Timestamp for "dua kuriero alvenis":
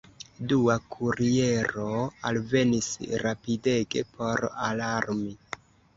0.51-2.89